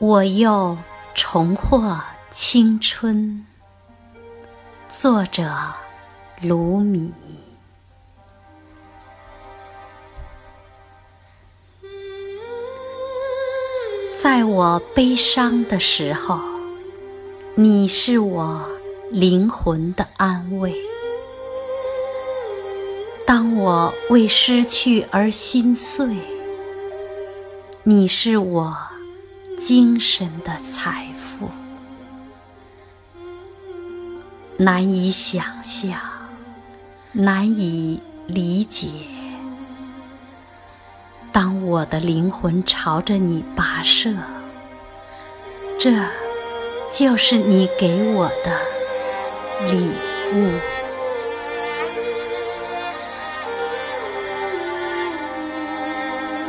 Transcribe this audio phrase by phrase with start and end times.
[0.00, 0.78] 我又
[1.12, 3.44] 重获青春。
[4.88, 5.52] 作者：
[6.40, 7.12] 卢米。
[14.14, 16.38] 在我悲伤的时候，
[17.56, 18.70] 你是我
[19.10, 20.70] 灵魂的安慰；
[23.26, 26.16] 当我为失去而心碎，
[27.82, 28.76] 你是我
[29.58, 31.50] 精神的财富。
[34.56, 35.98] 难以想象，
[37.12, 38.88] 难以理解。
[41.32, 44.14] 当我的灵魂朝着你跋涉，
[45.78, 45.92] 这
[46.90, 48.60] 就是你给我的
[49.70, 49.90] 礼
[50.34, 50.87] 物。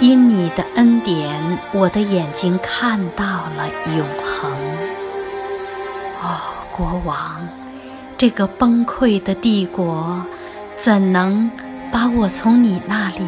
[0.00, 3.24] 因你的恩典，我的眼睛看到
[3.56, 4.52] 了永恒。
[6.20, 6.40] 哦，
[6.72, 7.48] 国王，
[8.16, 10.24] 这个崩溃的帝国，
[10.76, 11.50] 怎能
[11.92, 13.20] 把我从你那里？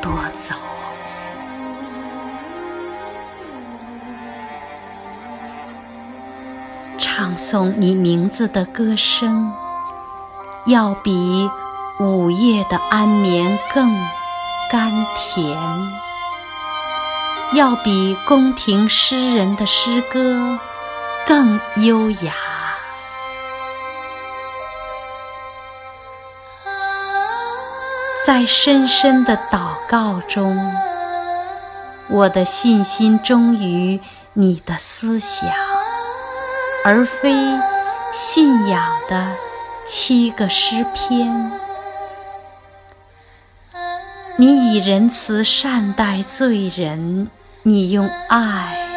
[0.00, 0.54] 夺走，
[6.96, 9.52] 唱诵你名字的歌声，
[10.64, 11.50] 要比
[12.00, 13.94] 午夜的安眠更
[14.70, 15.58] 甘甜，
[17.54, 20.60] 要比宫廷诗人的诗歌
[21.26, 22.32] 更优雅。
[28.24, 30.56] 在深深的祷告中，
[32.08, 34.00] 我的信心忠于
[34.34, 35.50] 你的思想，
[36.84, 37.34] 而非
[38.12, 39.34] 信仰的
[39.84, 41.69] 七个诗篇。
[44.40, 47.28] 你以仁慈善待罪人，
[47.62, 48.88] 你用爱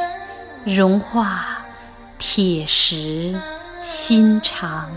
[0.63, 1.65] 融化
[2.17, 3.35] 铁石
[3.81, 4.89] 心肠。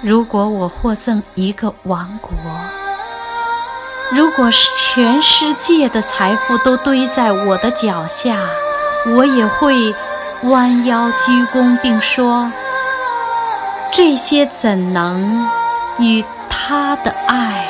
[0.00, 2.32] 如果我获赠一个王国，
[4.10, 8.36] 如果全世界的财富都堆在我的脚下，
[9.14, 9.94] 我也会
[10.42, 12.50] 弯腰鞠躬，并说：
[13.92, 15.48] 这些怎能
[15.98, 17.68] 与他的爱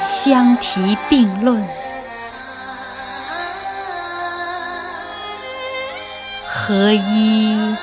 [0.00, 1.66] 相提并论？
[6.44, 7.76] 合一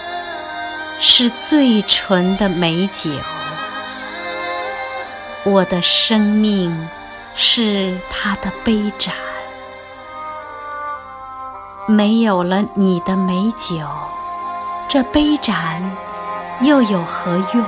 [1.00, 3.12] 是最纯的美酒。
[5.44, 6.88] 我的生命
[7.36, 9.14] 是他的杯盏，
[11.88, 13.88] 没有了你的美酒，
[14.88, 15.82] 这杯盏
[16.62, 17.66] 又有何用？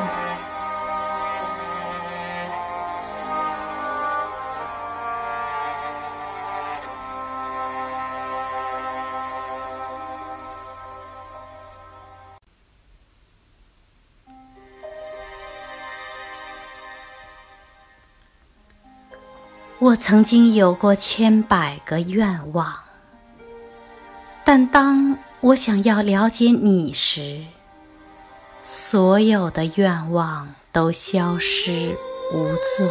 [19.81, 22.71] 我曾经有过千百个愿望，
[24.45, 27.45] 但当我想要了解你时，
[28.61, 31.97] 所有的愿望都消失
[32.31, 32.87] 无踪。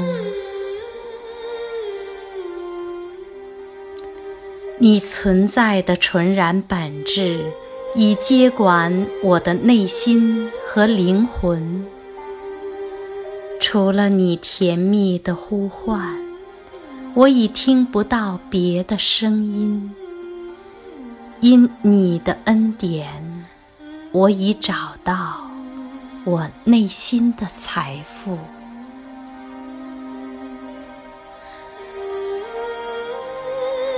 [4.81, 7.53] 你存在的纯然本质
[7.95, 11.87] 已接管我的内心和灵魂，
[13.61, 16.29] 除了你甜蜜的呼唤。
[17.20, 19.94] 我已听不到别的声音，
[21.41, 23.44] 因你的恩典，
[24.10, 24.72] 我已找
[25.04, 25.42] 到
[26.25, 28.38] 我内心的财富。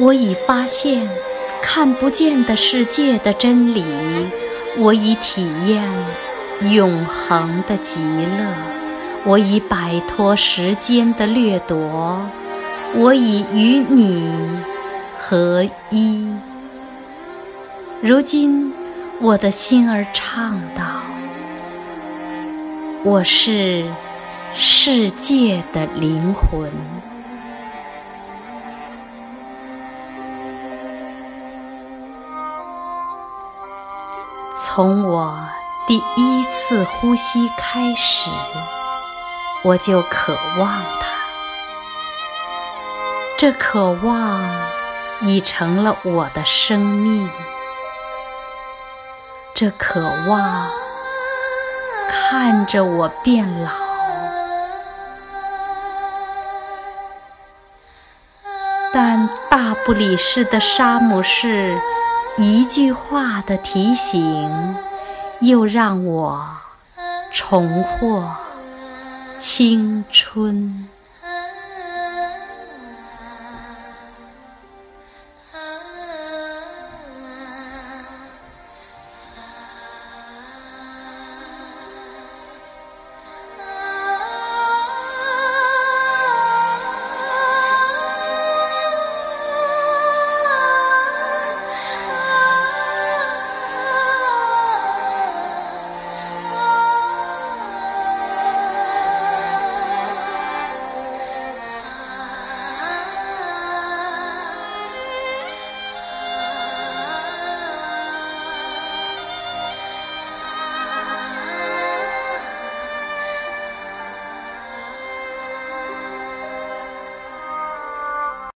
[0.00, 1.08] 我已发现
[1.62, 3.84] 看不见的世界的真理，
[4.78, 5.88] 我已体验
[6.72, 8.52] 永恒的极乐，
[9.24, 12.20] 我已摆脱时间的掠夺。
[12.94, 14.60] 我已与你
[15.16, 16.36] 合一。
[18.02, 18.74] 如今，
[19.20, 20.84] 我的心儿唱道
[23.02, 23.84] ：“我是
[24.54, 26.70] 世界的灵魂。”
[34.54, 35.38] 从我
[35.86, 38.28] 第一次呼吸开始，
[39.62, 41.11] 我就渴望它。
[43.42, 44.40] 这渴望
[45.20, 47.28] 已成了我的生命，
[49.52, 50.70] 这渴望
[52.08, 53.70] 看着我变老，
[58.92, 61.76] 但大不里士的沙姆士
[62.36, 64.76] 一句话的提醒，
[65.40, 66.46] 又让我
[67.32, 68.36] 重获
[69.36, 70.88] 青春。